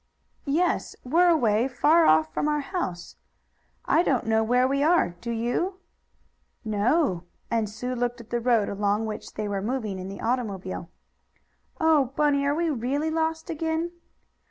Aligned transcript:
"Yes. 0.49 0.95
We're 1.03 1.27
away 1.29 1.67
far 1.67 2.07
off 2.07 2.33
from 2.33 2.47
our 2.47 2.61
house. 2.61 3.17
I 3.85 4.01
don't 4.01 4.25
know 4.25 4.43
where 4.43 4.67
we 4.67 4.81
are; 4.81 5.09
do 5.21 5.29
you?" 5.29 5.75
"No," 6.65 7.25
and 7.51 7.69
Sue 7.69 7.93
looked 7.93 8.19
at 8.19 8.31
the 8.31 8.39
road 8.39 8.67
along 8.67 9.05
which 9.05 9.35
they 9.35 9.47
were 9.47 9.61
moving 9.61 9.99
in 9.99 10.09
the 10.09 10.19
automobile. 10.21 10.89
"Oh, 11.79 12.05
Bunny! 12.15 12.47
Are 12.47 12.55
we 12.55 12.71
really 12.71 13.11
lost 13.11 13.51
again?" 13.51 13.91